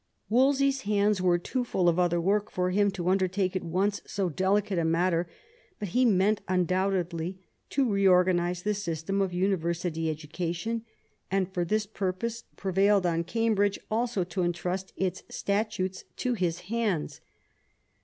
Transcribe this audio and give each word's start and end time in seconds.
Wolsey's 0.29 0.81
hands 0.81 1.21
were 1.21 1.37
too 1.37 1.63
full 1.63 1.87
of 1.87 1.99
other 1.99 2.19
work 2.19 2.49
for 2.49 2.71
him 2.71 2.89
to 2.89 3.07
undertake 3.09 3.55
at 3.55 3.63
once 3.63 4.01
so 4.03 4.29
delicate 4.29 4.79
a 4.79 4.83
matter; 4.83 5.29
but 5.77 5.89
he 5.89 6.05
meant 6.05 6.41
undoubtedly 6.47 7.37
to 7.69 7.87
reorganise 7.87 8.63
the 8.63 8.73
system 8.73 9.21
of 9.21 9.31
university 9.31 10.09
education, 10.09 10.83
and 11.29 11.53
for 11.53 11.63
this 11.63 11.85
purpose 11.85 12.45
prevailed 12.55 13.05
on 13.05 13.23
Cambridge 13.23 13.77
also 13.91 14.23
to 14.23 14.41
entrust 14.41 14.91
its 14.97 15.21
statutes 15.29 16.03
to 16.17 16.33
his 16.33 16.61
hands. 16.61 17.21